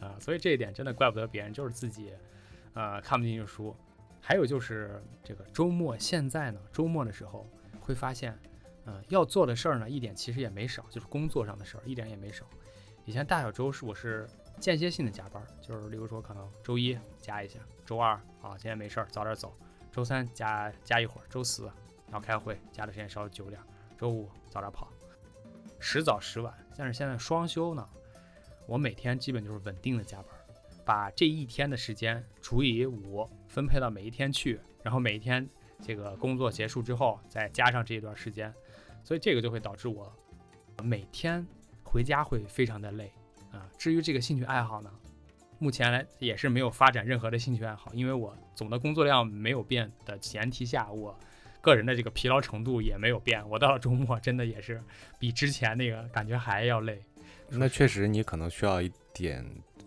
[0.00, 2.10] 啊，所以这一点真的怪不得别人，就是自己，
[2.72, 3.76] 呃，看不进去书。
[4.20, 7.48] 还有就是这个周末，现在呢，周末的时候
[7.78, 8.36] 会发现，
[8.86, 12.44] 嗯，要做的事儿呢，一点其实也没少，就是工作上的事儿一点也没少。
[13.04, 19.56] 以前大小周是我是间歇性的加班，就是例如说可能周一加一下，周二啊今天没事儿早点走，
[19.92, 21.70] 周三加加一会儿，周四
[22.12, 23.60] 要开会加的时间稍微久点，
[23.98, 24.88] 周五早点跑，
[25.78, 26.52] 时早时晚。
[26.76, 27.88] 但是现在双休呢。
[28.66, 30.28] 我每天基本就是稳定的加班，
[30.86, 35.46] 把这一天的时间除以五，分配到每一天去，然后每一天
[35.82, 38.54] 这个工作结束之后再加上这一段时间，
[39.04, 40.12] 所以这个就会导致我
[40.82, 41.46] 每天
[41.84, 43.12] 回家会非常的累
[43.52, 43.68] 啊。
[43.78, 44.90] 至于这个兴趣爱好呢，
[45.60, 51.16] 目前来也是没有发展任何的兴趣爱好，因为我总的工作量没有变的前提下，我
[51.60, 54.82] 个人的这个疲劳程度也没有变，我到了周末真的也是
[55.18, 57.00] 比之前那个感觉还要累。
[57.50, 59.44] 那确实，你可能需要一点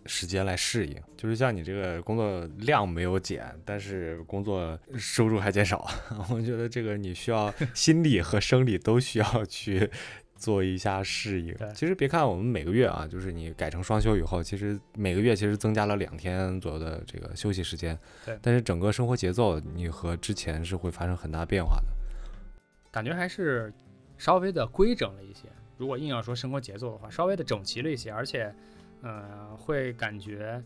[0.07, 0.95] 时间来适应。
[1.15, 5.87] 就是像你这个工作量没有减，但是工作收入还减少，
[6.31, 9.89] 我觉得这个你需要 心理和生理都需要去
[10.35, 11.55] 做一下适应。
[11.73, 17.97] 其实别看我们每个月啊，就是你改成双休以后，其实每个月其实增加了两天左右的这个休息时间。
[18.25, 18.37] 对。
[18.41, 21.87] 但是整个生活节奏，你和之前是会发生很大变化的。
[22.91, 23.73] 感觉还是
[24.17, 25.43] 稍微的规整了一些。
[25.77, 28.51] 如果硬要说生活节奏的话，稍微的整齐了一些，而且，
[29.01, 30.61] 呃，会感觉，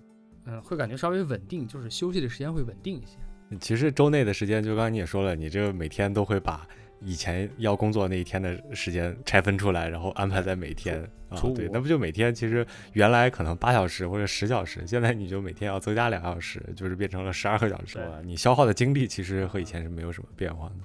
[0.46, 3.18] 嗯，会感觉稍微稳定，就是休息的时间会稳定一些。
[3.60, 6.66] 其实周内的时间，就刚刚你也说了，你这个每天都会把
[7.02, 11.38] 以前要工作那一天的时间拆分出来，然后安排在每天啊。
[11.54, 18.22] 对，那不就每天其实原来可能八小时或者十小时，现在你就每天要增加两小时，就是变成了十二个小时了。
[18.24, 20.76] 你消耗的精力其实和以前是没有什么变化的。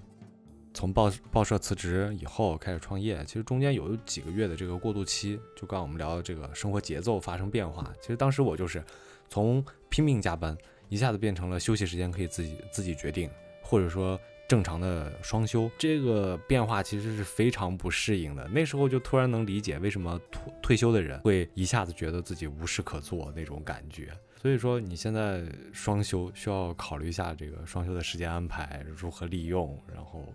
[0.76, 7.90] 从报报社辞职以后开始创业，其实中间有几个月的这个过渡期，就刚我们聊的这个生活节奏发生变化。
[8.02, 8.84] 其实当时我就是
[9.30, 10.54] 从拼命加班，
[10.90, 13.30] 一下子变成了休息时间可以自己自己决定，
[13.62, 14.20] 或者说。
[14.48, 18.46] 正常的双休，这个变化其实是非常不适应的。
[18.46, 24.16] 那时候就突然能理解为什么退退休的人会一下子觉得自己无事可做那种感觉。
[24.40, 30.32] 所以说，你现在双休需要考虑一下这个双休的时间安排如何利用，然后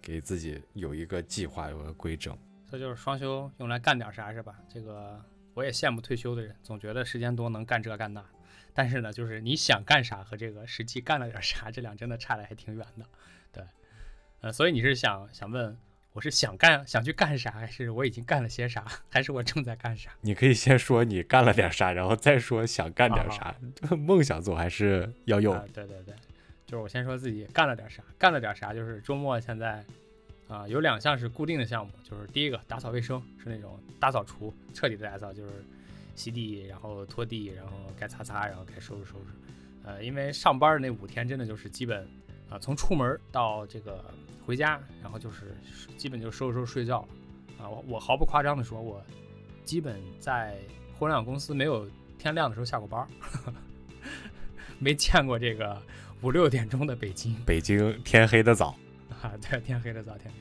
[0.00, 2.36] 给自己有一个计划，有个规整。
[2.70, 4.58] 这就是双休用来干点啥是吧？
[4.68, 5.20] 这个
[5.54, 8.24] 我也羡慕退休的人，总觉得时间多能干这干那。
[8.72, 13.04] 但是呢，就是你想干啥和这个实际干了点啥，这俩真的差的还挺远的。
[13.52, 13.64] 对，
[14.42, 15.76] 呃，所以你是想想问，
[16.12, 20.12] 我是想干想去干啥，还是我已经干了些啥， 还是我正在干啥？
[20.20, 23.52] 你可以先说你干了点啥，然后再说想干点啥。
[23.98, 25.52] 梦想总还是要有？
[25.74, 26.14] 对对对，
[26.70, 29.84] 就是我先说自己干了点啥，干了点啥，就是周末现在
[30.46, 35.50] 啊有两项是固定的项目，就是第一个打扫卫生，是那种大扫除，彻底的打扫，就是
[36.14, 39.24] 吸地，然后拖地，然后该擦擦，然后该收拾收拾。
[39.82, 42.08] 呃，因为上班的那五天真的就是基本。
[42.48, 44.04] 啊，从出门到这个
[44.44, 45.56] 回家，然后就是
[45.96, 47.64] 基本就收拾收拾睡觉了。
[47.64, 49.00] 啊，我我毫不夸张的说，我
[49.64, 50.58] 基本在
[50.98, 53.06] 互联网公司没有天亮的时候下过班，
[54.80, 55.80] 没见过这个
[56.22, 57.34] 五六点钟的北京。
[57.46, 58.76] 北京天黑的早
[59.22, 60.32] 啊，对，天黑的早，天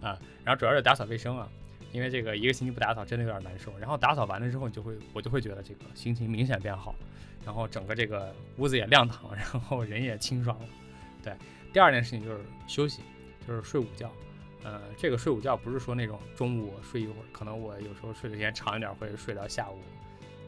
[0.00, 0.18] 啊。
[0.44, 1.48] 然后主要是打扫卫生啊，
[1.90, 3.72] 因为这个一个星期不打扫真的有点难受。
[3.78, 6.94] 然后打扫完了之后，你就会我就会觉得这个心情明显变好，
[7.44, 10.66] 然后整个这个屋子也亮堂， 然后人也清爽了。
[11.22, 11.34] 对，
[11.72, 13.00] 第二件事情就是休息，
[13.46, 14.10] 就是睡午觉。
[14.64, 19.78] 呃，这个睡午觉不是说那种中午睡一会儿，可能我有时候睡的时间长一点，会睡到下午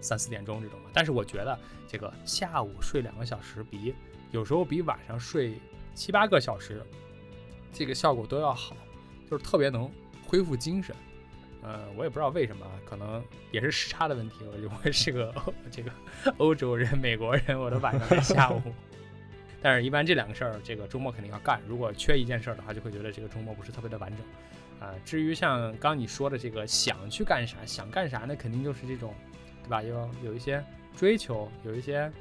[0.00, 0.90] 三四点钟这种嘛。
[0.92, 3.94] 但是我觉得这个下午睡两个小时，比
[4.34, 5.54] 有时候比晚上睡
[5.94, 6.82] 七八个小时，
[7.72, 8.76] 这个效果都要好，
[9.30, 9.88] 就是特别能
[10.26, 10.94] 恢复精神。
[11.62, 14.38] 呃，我也不知道为什么，可能也是时差的问题。
[14.40, 15.32] 我我是个
[15.70, 15.90] 这个
[16.38, 18.60] 欧洲人、美国人，我的晚上下午。
[19.62, 21.60] 但是，一般这两个事儿，这个周末肯定要干。
[21.68, 24.20] 如果缺一件事儿的话，就会觉得这个周末不是特别的完整。
[24.80, 29.14] 啊，至于像刚你说的这个想去干啥，想干啥，那肯定就是这种，
[29.62, 29.80] 对吧？
[29.80, 30.62] 有有一些
[30.96, 32.12] 追求，有一些，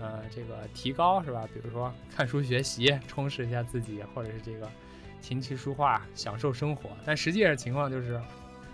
[0.00, 1.48] 呃，这个提高，是吧？
[1.54, 4.68] 比如说看书学习，充实一下自己，或者是这个
[5.20, 6.90] 琴棋书画，享受生活。
[7.06, 8.20] 但实际上情况就是，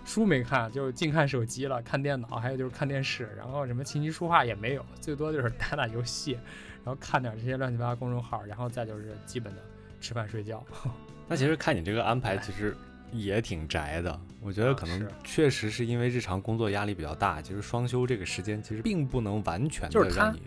[0.05, 6.39] 书没看，就净看手机了，看电脑，还有就是看电视，然后什么琴棋书画也没有，最多就是 打打游戏。
[6.83, 9.63] 然后看点这些乱七八糟公众号，然后再就是基本的
[10.01, 10.65] 吃饭睡觉。
[11.29, 12.75] 那其实看你这个安排，其实
[13.13, 14.19] 也挺宅的。
[14.41, 20.43] 我觉得可能确实是因为日常工作压力比较大，其实双休这个时间其实并不能完全的让你。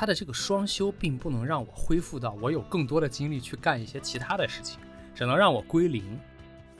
[0.00, 4.80] 他的这个双休并不能让我恢复到我有更多的精力去干一些其他的事情，
[5.14, 6.18] 只能让我归零，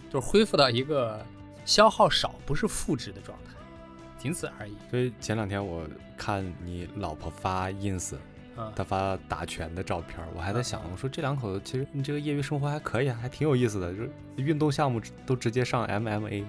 [0.08, 1.22] 就是恢复到一个
[1.66, 3.52] 消耗少不是负值的状态，
[4.16, 4.74] 仅此而已。
[4.90, 8.14] 所以前两天我看你老婆发 ins。
[8.74, 16.44] 她发打拳的照片，我还在想，我说这两口子其实你这个业余生活还可以啊，还挺有意思的，就是运动项目都直接上 MMA。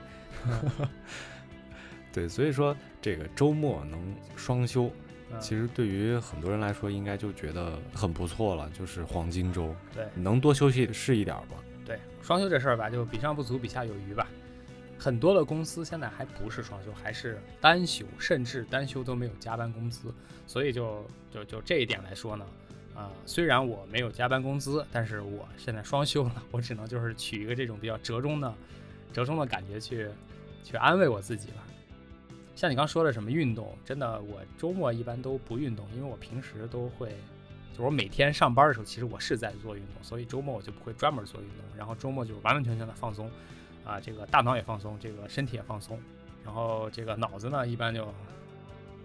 [2.14, 4.90] 对，所以说这个周末能双休，
[5.40, 9.76] 其实对于很多人来说应该就觉得很不错了，就是黄金周。
[9.94, 11.58] 对，能多休息是一点吧。
[11.86, 14.28] 对，双休这事儿吧，就比上不足，比下有余吧。
[14.98, 20.14] 很多的公司现在还不是双休，还是单休，甚至单休都没有加班工资。
[20.46, 22.46] 所以就就就这一点来说呢，
[22.94, 28.54] 啊，虽然我没有加班工资，但是我现在双休了，我只能就是取一个这种比较折中的、
[29.12, 30.08] 折中的感觉去
[30.64, 31.64] 去安慰我自己吧。
[32.62, 37.12] 像你刚说的什么运动，真的我周末一般都不运动，因为我平时都会，
[37.76, 43.32] 就我每天上班的时候，其实我是在做运动，所以周末我就不会专门做运动，然后周末就完完全全的放松。
[43.84, 46.00] 啊，这个大脑也放松，这个身体也放松，
[46.46, 48.08] 然后这个脑子呢，一般就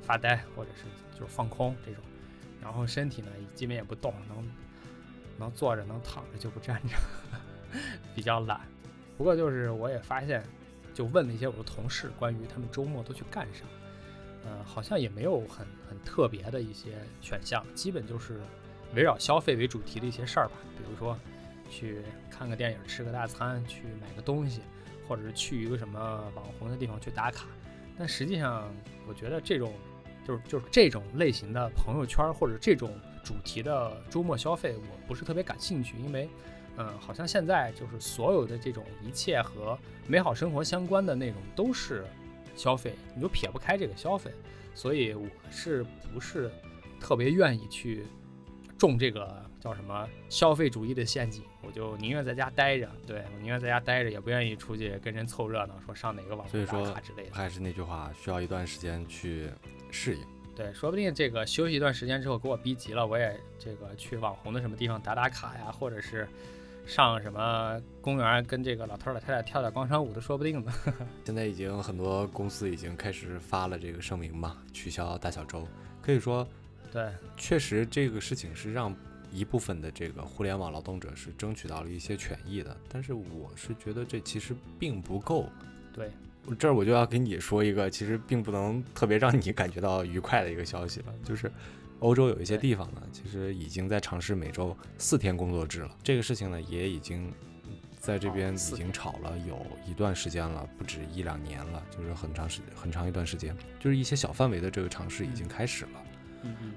[0.03, 0.85] 发呆或者是
[1.19, 2.05] 就是放空这种，
[2.61, 4.53] 然后身体呢，基本也不动，能
[5.39, 6.95] 能坐着，能躺着就不站着，
[8.15, 8.61] 比较懒。
[9.17, 10.45] 不过就是我也发现，
[10.97, 13.65] 就问了一些我的同事关于他们周末都去干啥，
[14.45, 18.41] 呃，好像也没有很很特别的一些选项，基本就是
[18.95, 21.17] 围绕消费为主题的一些事儿吧，比如说。
[21.69, 24.61] 去看个电影，吃个大餐，去买个东西，
[25.09, 27.49] 或者是去一个什么网红的地方去打卡。
[27.99, 28.73] 但实际上，
[29.09, 29.73] 我觉得这种
[30.25, 35.97] 就是就是这种类型的朋友圈或者这种主题的周末消费，我不是特别感兴趣。
[35.99, 36.29] 因为，
[36.77, 42.05] 嗯，好像现在就是所有的这种一切和美好生活相关的内容都是
[42.55, 44.31] 消费，你就撇不开这个消费。
[44.75, 46.51] 所以我是不是
[47.01, 48.05] 特别愿意去？
[48.79, 57.35] 中这个叫什么消费主义的陷阱，我就宁愿在家待着，对我宁愿在家待着，也不愿意出去跟人凑热闹，说上哪个网红打卡之类的。
[57.35, 59.49] 还是那句话，需要一段时间去
[59.91, 60.23] 适应。
[60.55, 66.29] 对，说不定这个休息一段时间之后给我逼急了，我也这个去网红的什么地方打打卡呀，或者是
[66.87, 70.73] 上什么公园跟这个老头老太太跳跳广场舞都说不定呢。
[71.27, 75.67] 现在已经很多公司已经开始发了这个声明嘛，取消大小周，
[76.01, 76.47] 可以说，
[76.93, 78.95] 对，确实这个事情是让
[79.33, 85.47] 一部分的这个互联网劳动者是争取到了一些权益的，但是我是觉得这其实并不够。
[85.93, 86.11] 对。
[86.61, 91.51] 这儿我就要跟你说一个，其实并不能特别让你感觉到愉快的一个消息了，就是
[92.01, 95.91] 欧洲有一些地方呢，其实已经在尝试每周四天工作制了。
[96.03, 97.33] 这个事情呢，也已经
[97.99, 106.03] 在这边已经吵了有一段时间了，不止一两年了，就是很长时很长一段时间，就是一些小范围的这个尝试已经开始了。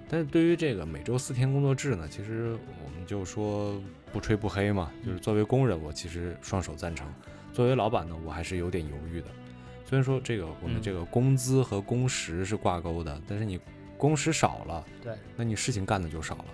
[0.10, 3.80] 但是对于这个每周四天工作制呢，其实我们就说
[4.12, 7.06] 不吹不黑嘛，就是作为工人，我其实双手赞成；
[7.54, 9.28] 作为老板呢，我还是有点犹豫的。
[9.86, 13.60] 虽然说这个我们这个工资和工时是挂钩的，但是你
[14.00, 16.46] 工时少了，对，那你事情干的就少了。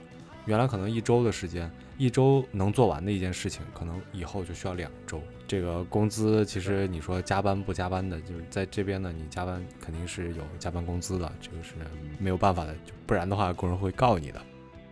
[0.46, 5.22] 原来可能一周的时间，一周能做完的一件事情，可能以后就需要两周。
[5.48, 11.76] 这个工资其实你说加班不加班的，就是在这边呢，你加班肯定是有加班工资的，这个是
[12.18, 14.42] 没有办法的，不然的话工人会告你的。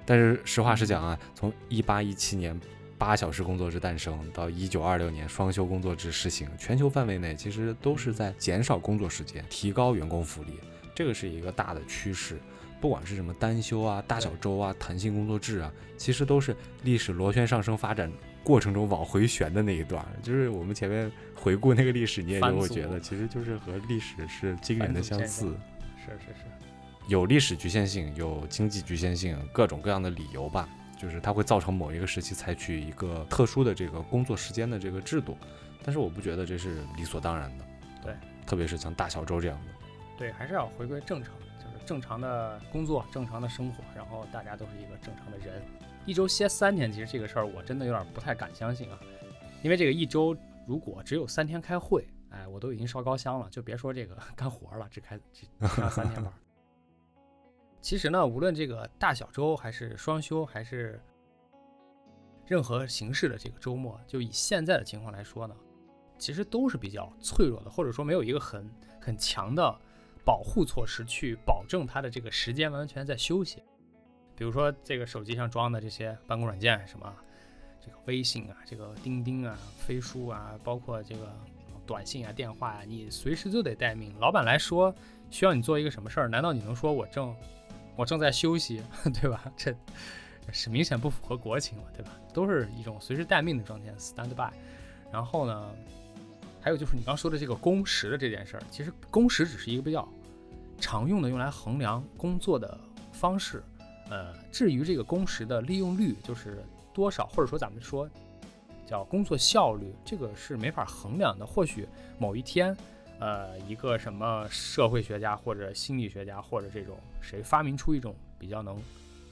[0.05, 2.57] 但是实话实讲啊，从一八一七年。
[2.95, 10.57] 八小时工作制诞生到一九二六年双休工作制实行，全球范围内其实都是在减少工作时间，提高员工福利，
[10.93, 12.39] 这个是一个大的趋势。
[12.81, 16.53] 不管是什么单休啊、大小周啊、弹性工作制啊，其实都是
[16.83, 18.11] 历史螺旋上升发展
[18.43, 20.05] 过程中往回旋的那一段。
[20.21, 25.55] 就是我们前面回顾那个历史，你也就会觉得，其实就是和历史是惊人的相似。
[25.97, 26.45] 是是是，
[27.07, 30.67] 有历史局限性，有经济局限性，各种各样的理由吧。
[30.99, 35.37] 就是它会造成某一个时期采取一个特殊的这个工作时间的这个制度，
[35.83, 37.65] 但是我不觉得这是理所当然的。
[38.03, 38.13] 对，
[38.45, 39.72] 特别是像大小周这样的。
[40.17, 45.61] 对，还是要回归正常，就是正常的工作、正常的生活，然后大家都是一个正常的人。
[46.05, 48.99] 一周歇三天，其实这个事儿我真的有点不太敢相信啊，
[49.63, 50.35] 因为这个一周
[50.67, 56.31] 如果只有三天开会，哎，我都已经烧高香了，就别说这个 干活了，只开只上三天班。
[57.81, 61.01] 其实呢，无论这个大小周还是双休，还是
[62.45, 65.55] 任何形式的这个周末，就以现在的情况来说呢，
[66.17, 68.69] 其实都是比较脆弱的，或者说没有一个很
[69.01, 69.79] 很强的
[70.25, 73.61] 保护措施去保证它的这个时间完全在休息。
[74.35, 77.13] 比如说这个手机上装的这些办公软件，什么
[77.79, 81.31] 这个微信啊，这个钉钉啊，飞书啊，包括这个
[81.85, 84.13] 短信啊、电话啊，你随时都得待命。
[84.19, 84.93] 老板来说
[85.29, 87.35] 需要你做一个什么事儿，难道你能说我正？
[87.95, 88.81] 我正在休息，
[89.21, 89.43] 对吧？
[89.55, 89.71] 这
[90.51, 92.11] 是明显不符合国情了，对吧？
[92.33, 94.51] 都是一种随时待命的状态，stand by。
[95.11, 95.71] 然后呢，
[96.63, 100.07] 还有就是你刚说的这个工时的这件事儿，其实工时只是一个比较
[100.79, 102.79] 常用的用来衡量工作的
[103.11, 103.61] 方式。
[104.09, 108.09] 呃，至于这个工时的利用率，就是多少，或者说咱们说
[108.87, 111.45] 叫工作效率，这个是没法衡量的。
[111.45, 111.85] 或许
[112.17, 112.75] 某一天。
[113.19, 118.77] 呃，一个什么社会学家或者心理学家或者这种谁发明出一种比较能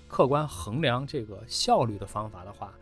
[0.08, 2.74] 客观衡量这个效率的方法的话，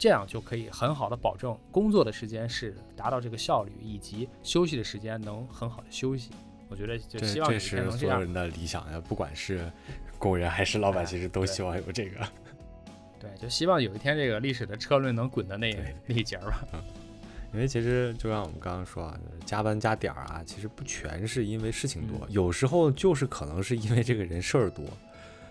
[0.00, 6.30] 这样就可以很好的保证工作的时间是达到这个效率，以及休息的时间能很好的休息。
[6.70, 9.70] 我觉得就希望这是所有人的理想呀，不管是
[10.18, 12.26] 工人还是老板，其实都希望有这个。
[13.18, 15.70] 对，就希望有一天这个历史的车轮能滚到那
[16.06, 16.64] 那一节吧。
[16.72, 16.80] 嗯
[17.52, 24.84] 因为其实就像我们刚刚说啊，加班加点儿啊，其实不全是因为事情多，有时候就是可能是因为这个人事儿多，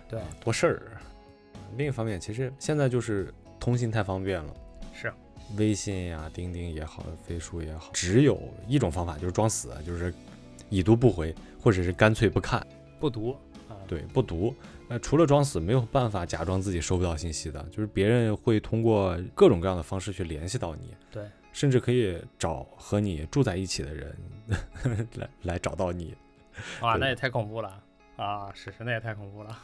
[0.08, 0.96] 对，多事儿。
[1.76, 4.54] 另一方面，其实现在就是通信太方便了，
[4.92, 5.12] 是，
[5.56, 10.12] 微信呀、钉钉也好、飞书也好，只有一种方法就是装死，就是
[10.70, 12.66] 已读不回，或者是干脆不看、
[12.98, 13.36] 不读。
[13.86, 14.54] 对，不读。
[14.88, 20.94] 那除了装死，没有办法假装自己收不到信息的，就是别人会通过各种各样的方式去联系到你。
[21.10, 21.24] 对。
[21.52, 24.16] 甚至可以找和你住在一起的人
[25.16, 26.14] 来来找到你，
[26.80, 27.82] 哇，那也太恐怖了
[28.14, 28.52] 啊！
[28.54, 29.58] 是是，那也太恐怖了。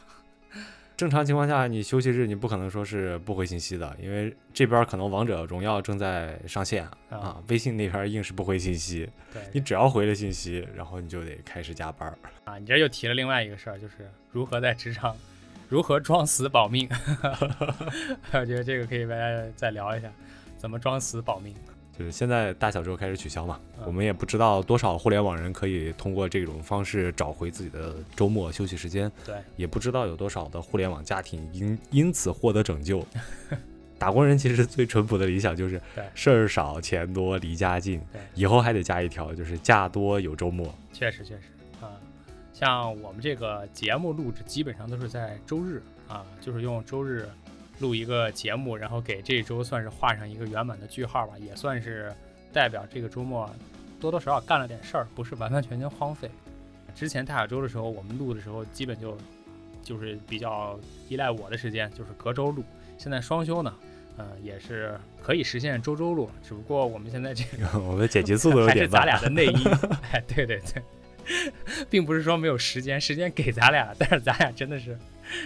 [0.97, 9.07] 正常情况下，你休息日你不可能说是不回信息的，因为这边可能王者荣耀正在上线啊，微信那边硬是不回信息。
[9.31, 12.11] 对，你只要回了信息，然后你就得开始加班
[12.45, 12.57] 啊。
[12.57, 15.15] 你这又提了另外一个事儿，就是如何在职场
[15.69, 16.89] 如何装死保命。
[18.33, 20.11] 我觉得这个可以大家再聊一下，
[20.57, 21.53] 怎么装死保命。
[21.97, 33.03] 就是现在大小周开始取消嘛，嗯我们也不知道多少互联网人可以通过这种方式找回自己的周末休息时间，对，也不知道有多少的互联网家庭因因此获得拯救。
[33.99, 35.81] 打工人其实最淳朴的理想就是
[36.13, 40.71] 事儿少钱多离家近对，以后还得加一条就是假多有周末。
[40.93, 41.41] 确实确实
[41.81, 41.89] 啊，
[42.53, 47.27] 像我们这个节目录制基本上都是在周日啊，就是用周日
[47.79, 52.13] 录一个节目，然后给这一周算是画上一个圆满的句号吧，也算是
[52.51, 53.49] 代表这个周末
[53.99, 56.29] 多多少少干了点事儿，不是完完全全荒废。
[56.95, 59.17] 之前大小周的时候，我们录的时候基本就
[59.83, 62.63] 就是比较依赖我的时间，就是隔周录。
[62.97, 63.71] 现在双休呢，
[64.17, 69.15] 呃，也是可以实现周周录，只不过我们现在这个 我们的剪辑速度有还是咱点慢。
[69.15, 69.71] 俩的内因。
[70.11, 71.53] 哎，对对对，
[71.89, 74.97] 并不是说没有时间，时间给咱俩，但是咱俩真的是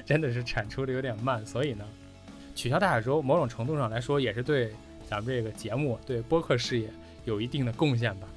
[0.05, 1.85] 真的是产出的有点慢，所以呢，
[2.55, 4.71] 取消大海周某种程度上来说也是对
[5.07, 6.89] 咱们这个节目对播客事业
[7.25, 8.27] 有一定的贡献吧。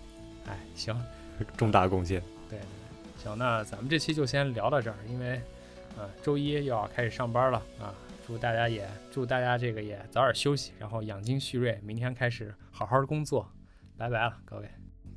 [0.46, 0.98] 哎，行，
[1.56, 2.20] 重大贡献。
[2.48, 2.62] 对对
[3.14, 5.40] 对，行，那咱们这期就先聊到这儿，因为
[5.96, 7.94] 呃周一又要开始上班了啊。
[8.26, 13.46] 祝大家也祝大家这个也早点休息，然后养精蓄锐，明天开始好好的工作。
[13.98, 14.68] 拜拜了，各位。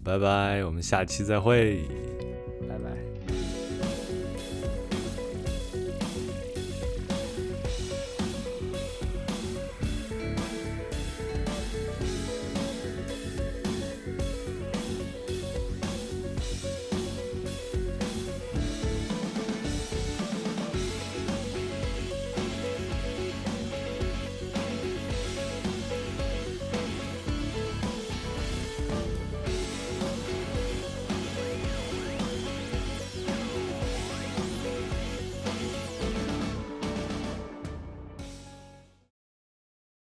[0.03, 1.85] 拜拜，我们下期再会。